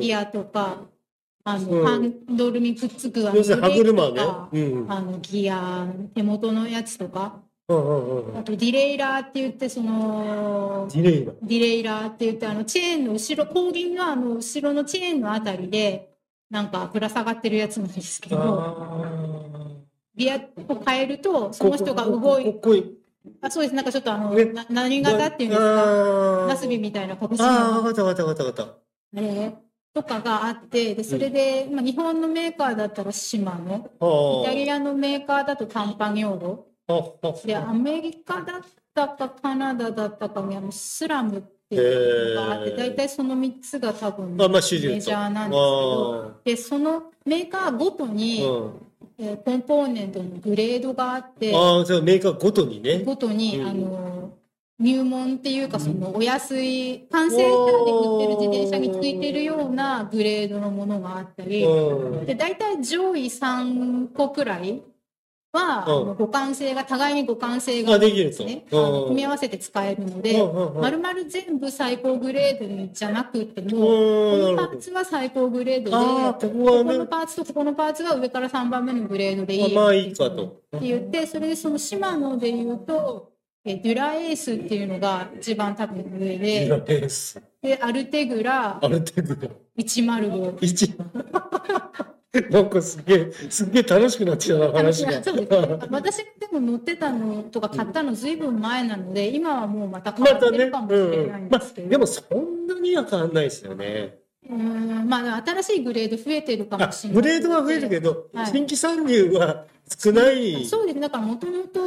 [0.00, 0.84] ギアとか、
[1.44, 4.22] あの、うんハンドルにくっつくあの歯車ね。
[4.52, 4.92] うん。
[4.92, 8.38] あの、ギア、手元のやつとか、うんうんうん。
[8.38, 11.32] あとディレイラーって言って、その、ディレイが。
[11.42, 16.10] ディレイラーって言って、あの、チェーンの後ろ、後輪のあの、後ろのチェーンのあたりで、
[16.50, 19.80] なんかぶら下がってるやつなんですけど、あ
[20.16, 20.36] ギア
[20.68, 22.99] を変えると、その人が動いここい。
[23.42, 23.74] あ、そうです。
[23.74, 28.76] なんかちょっとあの、ねな何型っていうんですか、あナスビみたいな形ああ、のわかったわかったわかったあ
[29.20, 29.54] れ
[29.92, 34.06] とかがあって、で、それで、まあ、日本のメーカーだったらシマノ、た。
[34.06, 36.92] はイタリアのメーカーだとカンパニョーロ、あ。
[36.92, 37.46] はあ。
[37.46, 38.60] で、アメリカだっ
[38.94, 44.36] たかカナダだったかにスラムっていうのがあって、大体その3つが多分。
[44.36, 48.08] メジャーなんですけど、あで、そのメーカーごとあ。
[48.08, 48.89] に、うん。
[49.18, 53.00] えーコンポーネントのグレードがあって、ああ、じゃあメーカーごとにね。
[53.04, 54.10] ごとに、うんあの
[54.80, 62.24] 入門っていうかそのお安い完成車で売ってる自転車についてるようなグレードのものがあったりうん。
[62.24, 64.80] で大体上位3個くらい
[65.52, 68.44] は、うん互換性が互いに互換性があ、できると。
[68.44, 70.42] ね、うん組み合わせて使えるので、
[70.80, 77.06] まるまる全部最高グレードにじゃなくても、うんこのパーツは最高グレードで、ここはねの。
[77.06, 79.74] パーツとここのパーツが上から3番目のグレードでいい。
[79.74, 80.60] まあいいかと。
[80.76, 83.30] って言って、それでそのシマノで言うと、
[83.64, 86.66] えデュラエースっていうのが一番多分上で、
[87.62, 89.50] でアルテグラある程度。
[89.82, 90.58] 105。
[90.60, 90.94] 一。
[92.50, 95.22] なんかすげえ、すげえ楽しくなっちゃうな、話が。
[95.22, 101.88] そうです ね私でも乗ってたのとか買ったのずいぶん前なので、今はもうまた変わってるまたね、かもしうんれないんまあですけど。
[101.88, 104.18] でもそんなには変わんないですよね。
[104.48, 107.22] うんまあ、新しいグレード増えてるかあもしれない。
[107.22, 109.66] グレードは増えるけど、はい新規参入は
[110.02, 110.64] 少ない。
[110.66, 111.00] そうですね。
[111.02, 111.80] だからもともと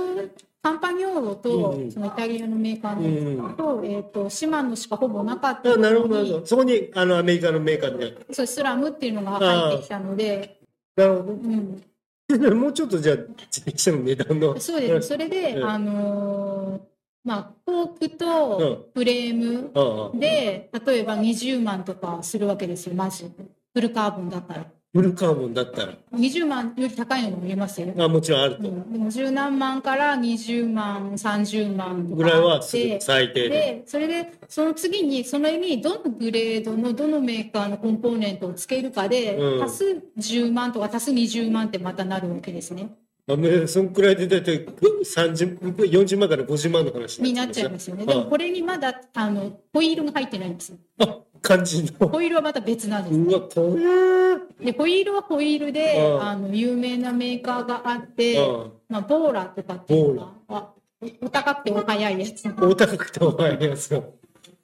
[0.63, 3.55] カンパニョーロと、そのイタリアのメーカーうの、ん。
[3.55, 6.45] と、えっ、と、シマノしかほぼなかったあなるほど、なるほど。
[6.45, 8.17] そこに、あの、アメリカのメーカーで。
[8.31, 10.61] そう、スラムっていうのが入ってきたので、
[10.95, 11.81] なるほうん、
[12.29, 12.55] ど。
[12.55, 14.59] もうちょっとじゃあ、自転車の値段の。
[14.59, 15.01] そうですね。
[15.01, 16.81] それで、うんあのー
[17.25, 23.31] まあ、フォークうとフレームで、例えば20万とかするわけですよ、マジ。
[23.73, 24.65] フルカーボンだったら。
[24.93, 25.93] フルカーボンだったら。
[26.13, 27.91] 20万より高いのも見えますよ。
[27.97, 28.69] あもちろんあると。
[28.69, 33.49] うん、でも十何万から20万、30万とぐらいは最低で。
[33.49, 42.89] で、それで、その次に、その上にどのグレードのどのメーカーのコンポーネントをつけるかで、うん足す10万とか足す20万ってまたなるわけですね。
[43.27, 48.05] あね、そんくらいで大体30 40万から50万の話になっちゃいますよね。
[48.05, 50.77] でもこれにまだ、あの、ホイールが入ってないんですよ。
[50.99, 52.07] あ、感じの。
[52.07, 53.15] ホイールはまた別なんです。
[53.15, 54.71] うわ、これ。
[54.71, 60.73] で、ホイールはホイールで、うんあの、有名なメーカーがあって、うんまあ、ボーラとかっていうのが、あ
[61.21, 62.43] お高くてお早いやつ。
[62.47, 64.01] 大高くてお前やつ。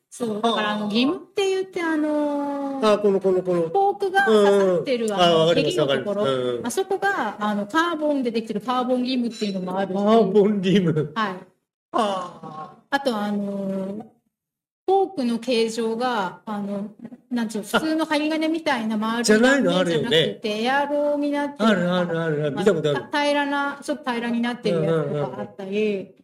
[0.10, 0.42] そう。
[0.42, 3.62] だから、あの、義務って言って、あのーあ、この、この、この。
[3.64, 11.12] フォークが刺さってる、うんあの、あわかりますヘリのところ、うんあそこが、あの、カーボンでできてるカーボン義務っていうのもあるし、カーボンリム。
[11.14, 11.36] はい。
[11.92, 14.19] ああと、あのー
[14.90, 16.90] フォークの形状が、あの、
[17.30, 20.34] なんちゅう、普通の針金みたいな丸いじゃないの断面じゃなあるよね。
[20.34, 22.56] くて、エアロになってあるあるあるある。
[22.56, 23.00] 見たことある。
[23.00, 26.16] まあ平らな、ちょっと平らになってるやつとかあったり、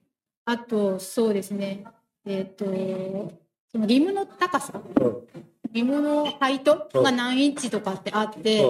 [0.45, 1.83] あと、そうですね、
[2.25, 2.65] えっ、と、
[3.71, 5.17] そのリムの高さ、うん。
[5.71, 8.65] リムのハイトが何インチとかってあって、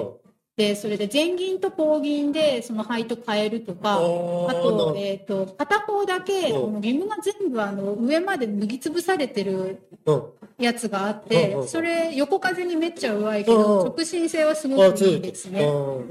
[0.58, 10.24] で、それで前銀と後銀でそのハイト変えるとか、あと、なえっ、と、片方だけ、うんこのリムが全部あの上まで脱ぎつぶされてるうん。
[10.58, 15.66] やつがあっうんてう、んそれ横風にめっちゃ弱いけうんど、うん直進性はすごあ、く強いいいですね。
[15.66, 16.06] うんっ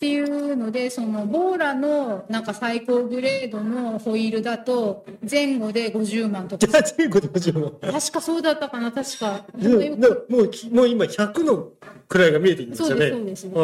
[0.00, 6.66] ていうので、そのボーラのなんか最高グレードのホイールだと、前後で50万とか。
[6.66, 7.92] じゃあ、全部で50万。
[7.92, 9.44] 確かそうだったかな、確か。
[10.28, 11.68] もうき、もう今100の
[12.08, 13.16] 位が見えてきましたそうです、ね。
[13.16, 13.48] そうです。
[13.54, 13.58] あ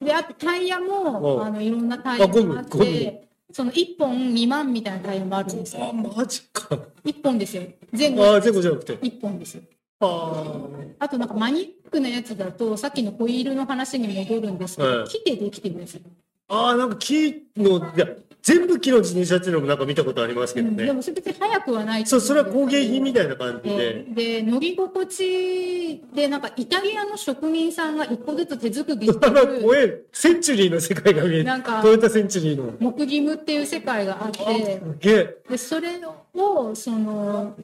[0.00, 5.92] で、あとタイヤうも、んあの、いろんなタイヤがあって、その1本2万みたいなタイヤもあるんですあ、よ。
[5.92, 6.78] マジか。
[7.04, 7.62] 1本ですよ。
[7.96, 8.94] 前後あ、全部じゃなくて。
[8.94, 9.62] 1本ですよ。
[10.00, 10.66] あ
[10.98, 16.00] あとなんかマニックなやつだと、さっきのホイールの話に戻るんですけど、はい木でできてるんですよ。
[16.48, 18.06] あー、なんか木の、いや、
[18.42, 20.92] 全部木の自転車っていうのもなんか見たことありますけどうんでね。
[20.92, 24.04] もそれ別に速くはないそう、それは工芸品みたたいな感じで。
[24.08, 29.42] で乗り心地でなんかイタリアの職人さんが一個ずつ手作りして 怖
[29.76, 31.44] るい、センチュリーの世界が見える。
[31.44, 32.92] なんかトヨタセンチュリーの。
[32.92, 35.36] 木義務っていう世界があってすげえ。
[35.48, 36.00] でそれ
[36.34, 37.62] をそのい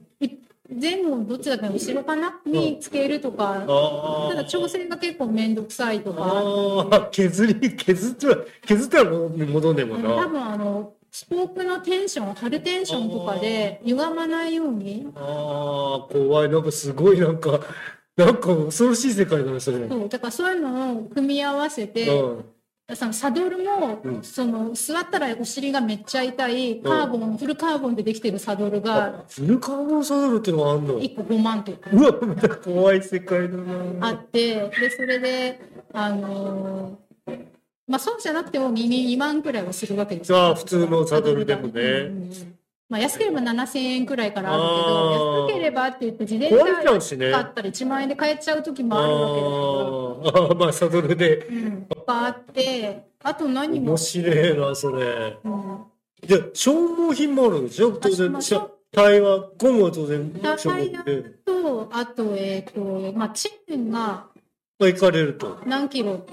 [0.70, 10.28] 前後どっちだっけな後ろかなにつけるとかあただ調整が結構面倒くさいとかああ、削り、削っては、削ったら戻んねえもん多な。
[10.28, 16.50] 分あのスポークのテンション、貼るテンションとかで歪まないように、ああ、怖い。
[16.50, 17.61] なんかすごいなんか、
[18.16, 19.78] なんか恐ろしい世界だね、それ。
[19.78, 19.88] うん。
[19.88, 22.07] そう、だからそういうのを組み合わせて、
[22.94, 24.22] そのサドルも、うん。
[24.22, 34.09] その座ったらお尻がめっちゃ痛いカーボン、フルカーボンでできてるサドルがフルカーボンサドルっていうのがあんの？1個5万とかうわ、また怖い世界だな。
[34.09, 35.61] あって、で、それで、
[35.92, 37.44] あのー
[37.87, 40.38] まあ、そうじゃなくても 2, 2万くらいはするわけですよ。
[40.38, 41.83] ああ、普通のサドルでもね。
[41.83, 47.01] うんうんまあ、安ければ7000円くらいからあるあけーど、安ければって言って自転。
[47.01, 50.20] 車買ったら1万円で買えちゃう時もあるわけですよ。
[50.24, 51.37] あーあー、 まあサドルで。
[51.46, 55.38] うん、とかあって、あと何も面、白いな、それ。
[55.44, 55.79] うん
[56.27, 61.22] じゃあ消耗品もあるんでしょ当ま然、あしゃタイヤ、ゴムは当然タ消耗で。
[61.44, 64.31] と、あと、えっ、と、まあ、チェーンがま
[64.81, 65.59] あ、行かれると。
[65.66, 66.27] 何キロ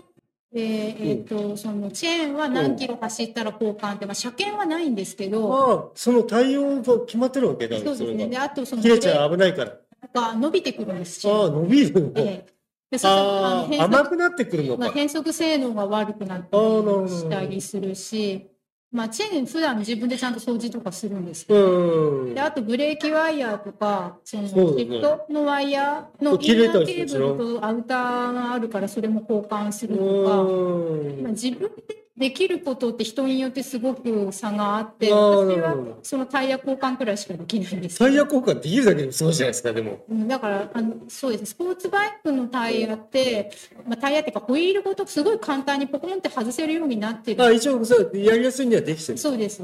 [0.56, 7.78] で、えっ、と、そのチェーンは何キロ走ったら交換って、まあ、車検はないんですけど、ああ、その対応が決まってるわけだ。
[7.78, 8.28] そうですね。
[8.28, 8.38] で。
[8.38, 9.78] あと、その、切れちゃ危ないから。
[10.13, 12.12] が伸びてくるんです、ああ、伸びるの。
[12.15, 12.56] ええ
[12.89, 14.80] で、そあああ、の甘くなってくるのか。
[14.80, 18.48] まあ、変速性能が悪くなったりしたりするし、
[18.91, 22.39] まあ、チェーン普段自分でちゃんと掃除とかするんですけど、うんで、。
[22.39, 24.86] あとブレーキワイヤーとか、そのシそね。
[24.86, 31.24] フトのワイヤーのインナーケーブルとアウターがあるからそれも交換するとか、うん。
[31.24, 37.75] まあ、自分でできることって人によってすごく差があって、私はそのタイヤ交換くらいしかできない。
[37.75, 40.06] んですタイヤ交換できるだけでもそうじゃないですか、でも。
[40.10, 41.47] うんだからあのそうです。
[41.47, 43.51] スポーツバイクのタイヤって、
[43.86, 47.43] まあ、タイヤっていうかホイールごとすごい簡単にポコンって外せるようになってる。
[47.43, 49.17] あ一応、そう、やりやすいにはできてる。
[49.17, 49.62] そうです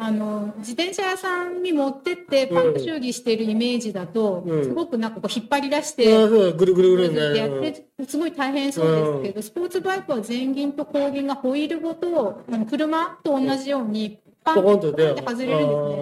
[0.00, 4.64] あの自転車屋さんに持ってってパンク修理してるイメージだと、うん。
[4.64, 7.72] すごくなんかこう引っ張り出しあて、う、ぐるぐるぐるやっね。
[7.72, 15.14] てすごい大変そうですけど、スポーツバイクは前輪と後輪がホイールごとあの車と同じようにパンポコンととね。
[15.26, 15.98] 外れるんで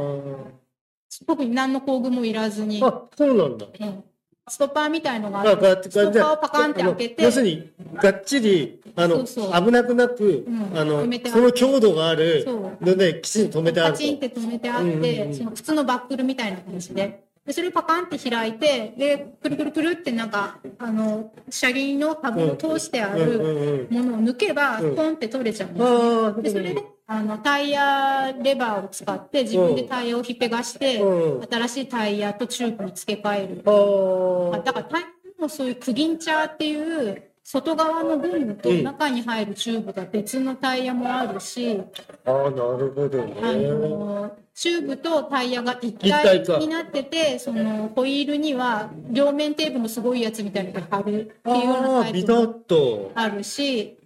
[1.08, 1.26] すね。
[1.26, 2.82] 特に何の工具もいらずに。
[2.84, 3.66] あそうなんだ。
[3.80, 4.04] うん
[4.48, 7.24] ストッパーみたいのがああ、ってがストッパーをパカンって開けて。
[7.24, 9.64] 要するに、がっちり、あの、そうそう。
[9.64, 10.78] 危なくなく、うん。
[10.78, 12.44] あのあ、るその強度がある
[12.80, 13.98] ので、きちんと止めてあると。
[13.98, 15.34] パチンって止めてあって、うんうんうん。
[15.34, 17.24] その普通のバックルみたいな感じで。
[17.44, 24.04] で、それをパカンって開いて、で、くるくるくるってなんか、あの、車輪のタブを通してあうんうるんうん。
[24.12, 24.94] ものを抜けば、うん。
[24.94, 25.84] ポンって取れちゃうんです。
[25.84, 33.62] ああ、で、それで、あの、タイヤレバーを使って、自分でタイヤをひっぺがして、うん新しいタイヤとチューブに付け替える。
[33.64, 41.80] ああだからタイヤもそういうクリンチャーっていう、外側のゴムとうん中に入るチューブが別のタイヤもあるし、
[42.24, 43.68] あ、ああ、なるほどあね。
[43.68, 52.32] のチューブとタイヤが一一体になってて、そのホイールには両面テープのすごいやつみたいなのが貼るっていうようあなタタイプ
[52.74, 53.12] も。
[53.14, 53.96] あるし、へ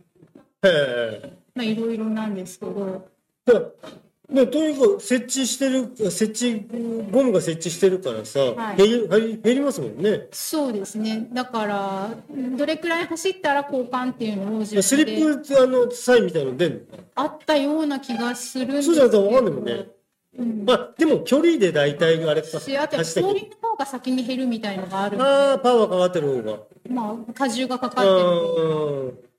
[0.65, 1.39] え。
[1.61, 3.07] まあいろいろなんですけど、
[3.44, 3.61] だ
[4.33, 6.64] でとにかく設置してる、設置、
[7.11, 10.29] ゴムが設置してるからさ、はい減り減りますもんね。
[10.31, 11.29] そうですね。
[11.33, 12.11] だから、
[12.57, 19.87] どれくらい走ったら交換っていうのを自スリップあのサインみたいなの出るあったような気がするんですそうじゃないとわかんないもんね
[20.38, 22.61] うんのまあ、でも距離で大体あれか。
[22.61, 26.59] しあと走った後輪の方が先に減るみたいのがあるのああ、パワーかかってる方が。
[26.88, 29.30] まあ荷重がかかってるうん。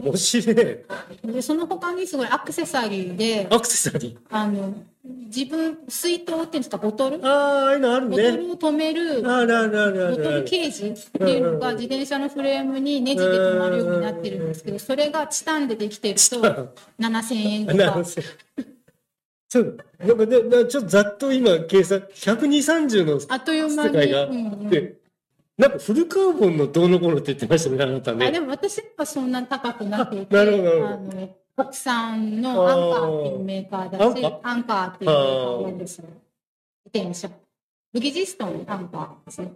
[0.00, 0.54] 面白い。
[0.54, 4.16] でその他にすごいアクセサリーでアクセサリー？
[4.30, 7.20] あの自分水筒っていうんですかボトル？
[7.26, 8.16] ああ、ああいうのあるね。
[8.16, 10.42] ボトルを止めるあらあらあらあボトルら。
[10.44, 18.04] ケージっていうのが自転車のフレームにネジで止まるようになってるんですけどそれがチタンでできてると7000円とか
[19.50, 19.78] そう。
[19.98, 24.26] なんかね、なちょっとざっと今計算、120、30のあっという間に、世界が。
[24.26, 24.97] うんうんで、
[25.58, 28.30] なんかフルカーボンのどうのこうのって言ってましたね、あなたあね。
[28.30, 30.62] でも私はそんな高くなくてあなるほど。
[30.62, 36.04] なるほどあの国産のアンカーっていうメーカーだしアンカーっていうメーカーなんですよ。
[36.86, 37.28] 自転車
[37.92, 39.52] ブギジストンアンカーですね。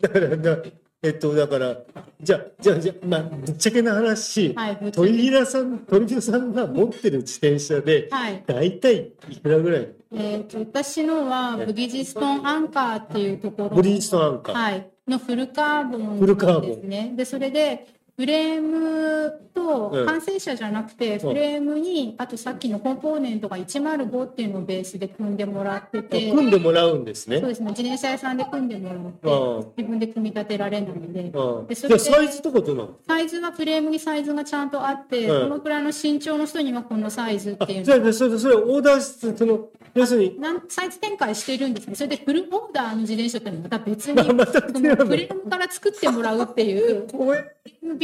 [0.00, 0.58] だから、だ
[1.02, 1.76] えっと、だから、
[2.20, 5.08] じゃあ、じゃあ、じゃあ、まあ、ぶっちゃけな話、はいぶっちゃけ。
[5.08, 8.42] 鳥平さん、鳥平さんが持ってる自転車で、はい。
[8.46, 9.88] 大体いくらぐらい？
[10.12, 14.54] えーと私のはブギジストンアンカーっていうところブリヂストンアンカー。
[14.54, 17.12] はい、のフルカーボンフルカーボンですね。
[17.16, 17.86] で、それで、
[18.16, 27.40] フレームとうん完成車じゃなくて、フレームに、あとさっきのコンポーネントが105っていうのをベースで組んでもらってて、組んでもらうんですね。
[27.40, 27.48] そう。
[27.48, 32.96] ですね、自転車屋さんで組んでもらって、うん自分で組み立てられないので、うんでそれサイズとかどうなの？
[33.06, 41.94] サイズはフレームにサイズがちゃんとあって、うんこのくらいの身長の人にはこのサイズっていうじゃあ、それ、それ、オーダーして、その、要するに、なんサイズ展開してるんですね。
[41.94, 47.06] それでフルオーダーの自転車ってまた別に、また別そなののフレームから作ってもらうっていう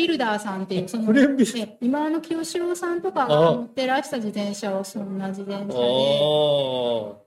[0.02, 5.78] ビビルダーさんっていう、その、ね今の清志郎さんとかが乗ってらした自転車はそんな自転車で、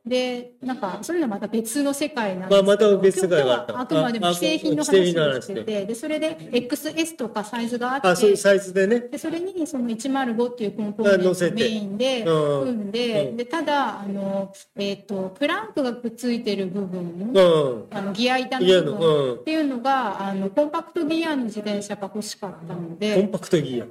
[0.06, 8.10] あで、なんか、そういうのはまた別の世界なんまあですけどまた別世界があくまでもあ既製品の話をしてて、で、それで XS とかサイズがああ。
[8.10, 9.00] あ、そういうって、サイズでね。
[9.00, 12.66] でそれにその105っていうコンポーネントメインでうん。
[12.66, 13.38] 組んで、うん。
[13.38, 17.88] でただあの、えっとクランクがくっついてる部分、うん。
[17.92, 23.86] あのギア板の部分っていうのがあのコンパクトギアの自転車が欲しかったのコンでパクトギア。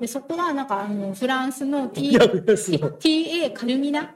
[0.00, 2.90] でそこはなんかあのフランスの T いや、いや、すごい。
[2.90, 4.14] TA カルミナ、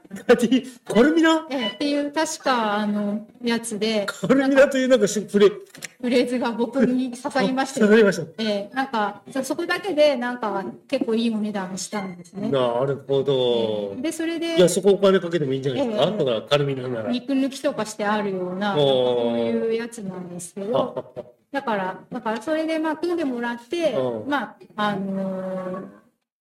[0.85, 1.45] コルミナ？
[1.49, 8.43] ええっていう確かあのやつでコルミナというなんかしプレ、フレーズが僕に刺さりましたよ刺さりました。
[8.43, 12.49] ええなんかそそこだけでなんか結構いいお値段したんですね。
[12.49, 13.95] なるほど。
[14.01, 16.05] でそれでいや、そこお金かけてもいいんじゃないですか？
[16.05, 17.11] ええだから、カルミナなら。
[17.11, 24.29] 肉抜きとかしてあるようなそういうやつなんですけどだからだからそれでまあ組んでもらってうん。
[24.29, 25.97] まああのー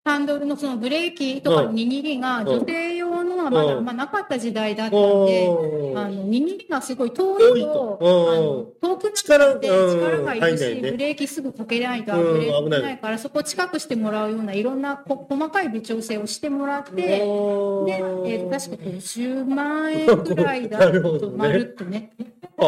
[0.06, 3.84] ハンドルのそのブレーキとかの握りがうん女性用のはまだ、うん。
[3.84, 5.48] まあ、なかった時代だったんで、
[5.96, 10.00] あの握りがすごい遠遠いいととあの遠くな力ってうん。
[10.00, 12.98] 力がいるし、ブレーキすぐかけないとうんブレーキ危ない。
[12.98, 16.92] からそこ近くしてもらうようないろんなこ細かい微調整をしてもらって。
[16.92, 22.12] で、えー、確か50万円ぐらいだとまるっとね。
[22.58, 22.66] あで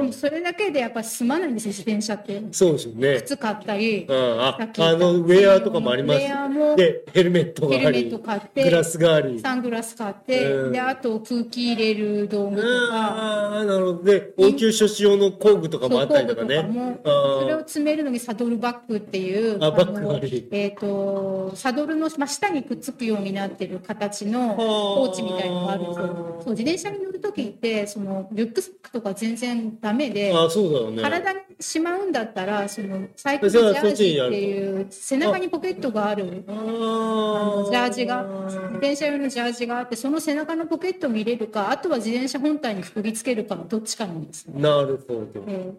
[0.00, 2.42] あもそれだけでやっぱ済まないんですよ、自転車って。
[2.50, 3.20] そうですよね。
[3.20, 6.20] 靴買ったりう、ん、ああのウェアとかもあります。
[6.20, 7.80] ウェアもでヘルメットがあり。
[7.80, 9.40] ヘルメット買ってグラスがあり。
[9.40, 10.72] サングラス買って、うん。
[10.72, 14.02] で、あと空気入れる道具とか、ああなるほど。
[14.02, 16.68] で応急処置用の工具とかもあったりとかね。
[17.04, 20.48] それを詰めるのにサドルバッグっていう、あバッグあり。
[20.50, 24.56] えっ、と、サドルの真下にくっつくようになってる形のはあ。
[24.56, 26.40] ポーチみたいのがあるんですよ。
[26.44, 31.02] そう、自転車に乗るときって、その、リュックサックとか全然ダメで、あそうだよね。
[31.02, 44.60] 体にしまうんだったら、その、サイクルジャージっていう、背中にポケットがある、ジャージが、自転車用のジャージがあって、その背中のポケットに入れるか、あとは自転車本体にくくりつけるかのどっちかなんですね。
[44.60, 45.44] なるほど。
[45.46, 45.72] え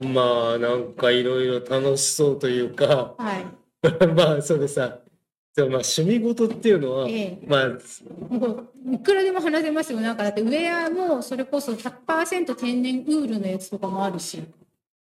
[0.00, 3.14] まあなんかいろいろ楽しそうというか。
[3.18, 3.46] ーはい。
[4.14, 4.98] まあそれさ
[5.56, 7.68] でもまあ趣味事っていうのは、ええまあ
[8.28, 10.00] もういくらでも話せますよ。
[10.00, 14.42] なんかだってウェアもそれこそ100%天然ウールのやつとかもあるし。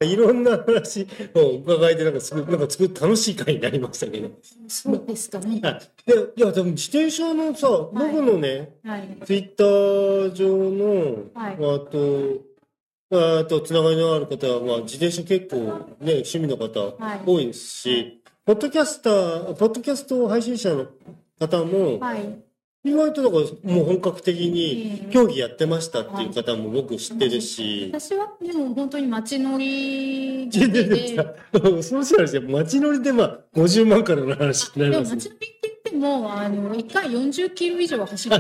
[0.02, 4.32] いろんな話を伺えてなんかすごいなんかすごい楽しい回になりましたけど
[4.68, 5.62] そうですかね。
[5.64, 9.18] あでいやでも自転車のさ僕のね、はい。
[9.26, 11.58] ツイッター上の、はいあ
[11.90, 15.58] と、あと、つながりのある方は、まあ、自転車結構
[16.00, 20.88] ね、趣味の方はい多いですし、ポッドキャスター、ポッドキャスト配信者の
[21.40, 22.44] 方も、はい。
[22.84, 31.16] 意外とだからもう本格的にええ競技やってましたっていう方も僕知ってるし、私はでも本当に街乗りでで、
[31.82, 38.36] そうしたらですよ街乗りでまあ50万からの話になりますでも街乗りって言っても、あの、1回40キロ以上は走る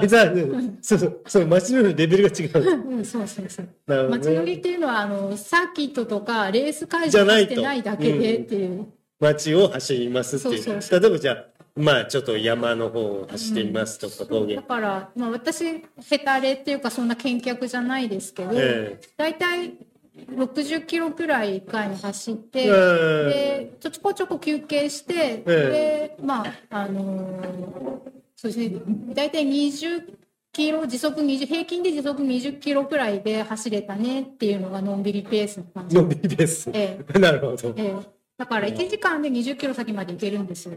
[0.82, 2.92] そうそう、そう、街乗りのレベルが違う。
[2.98, 3.66] うん、そうそうそう。
[3.88, 8.88] ね街乗りっていうのは、あの、サーキットとかレース会場じゃないだけでっていう。
[9.24, 10.64] 街を走りますっていう。
[10.64, 11.46] そうそう例えばじゃあ、
[11.76, 14.62] まあちょっと山の方を走ってみますとか、峠だ。
[14.62, 19.74] から、まあ、私、ヘタレっていうか、そんな見客じゃないですけど、え大体
[20.16, 28.14] 60キロくらい1回に走って、えでちょこちょこ休憩して、えでまああのー
[28.44, 28.82] そうですね
[29.14, 30.18] 大体20
[30.52, 36.70] キロ時速20平均で時速20キロくらいで走れたねっていうのがのんびりペースの感じのんびりです。
[36.74, 37.74] え なるほど。
[37.78, 40.74] ええだから1時間で20キロ先まで行けるんですよ。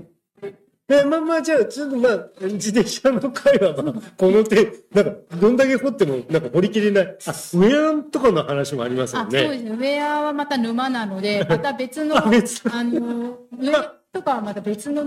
[0.89, 7.05] え、まあまあ、じゃあ、ちょっとまあ、自転車の会話は、この手、なんか、どんだけ掘っても、なんか掘りきれない。
[7.07, 9.57] あ、ウェアとかの話もありますよあそうでね。
[9.59, 15.05] すねウェアはまた沼なので また別のあ別あのウェアとかはまた別の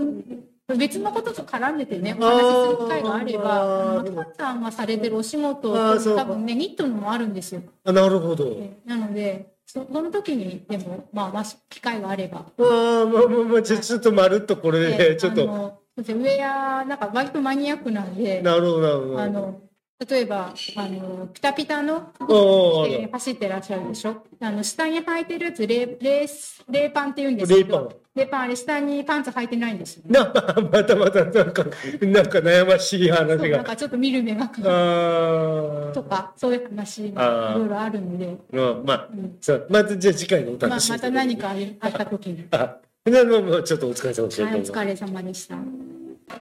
[0.76, 7.62] 別のことと絡めてねお話しする機会があればあーあの松さんがされてるお仕事多分ねニットのもあるんですよ。
[7.84, 8.54] あ、なるほど。
[8.58, 12.38] えなのでそその時にでもまあまあ機会があれば。
[12.38, 19.20] ああ、まあまあまあ、ちょちょっとまるっとこれえで、ちょっと、あのウェアなんか割とマニアックなんでなるほど、なるほど。
[19.20, 19.60] あの
[20.08, 24.24] 例えばあのピタピタの服着て走ってらっしゃるでしょ？
[24.40, 27.78] あの下に履いてるやつレーレースレーパンって言うんですけど。
[27.78, 27.99] レーパン
[28.32, 30.24] あれ下にパンツ履いてないんですよ、ね、な、
[30.72, 31.64] またまた、なんか、
[32.00, 33.56] なんか悩ましい話が。
[33.56, 40.96] なんかちょっと見る目がかあとかそういう話がいろいろあるんで、あ、うんまあうん、そう、またじゃあ次回のおまあ、楽しみ。
[40.96, 41.50] また何か
[41.80, 44.44] あった時にあ、じゃあもうもうちょっとお疲れ様でした。
[44.44, 45.56] はいお疲れ様でした。